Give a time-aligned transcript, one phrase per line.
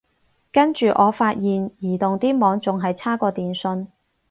[0.51, 3.87] 跟住我發現移動啲網仲係差過電信